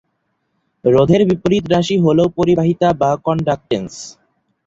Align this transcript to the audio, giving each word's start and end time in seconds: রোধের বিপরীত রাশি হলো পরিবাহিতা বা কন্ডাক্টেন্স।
রোধের 0.83 1.21
বিপরীত 1.29 1.65
রাশি 1.73 1.95
হলো 2.05 2.23
পরিবাহিতা 2.37 2.87
বা 3.01 3.11
কন্ডাক্টেন্স। 3.25 3.93